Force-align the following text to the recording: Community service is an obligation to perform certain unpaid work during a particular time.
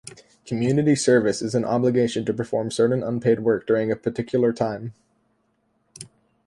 Community 0.47 0.95
service 0.95 1.43
is 1.43 1.53
an 1.53 1.63
obligation 1.63 2.25
to 2.25 2.33
perform 2.33 2.71
certain 2.71 3.03
unpaid 3.03 3.41
work 3.41 3.67
during 3.67 3.91
a 3.91 3.95
particular 3.95 4.51
time. 4.51 4.95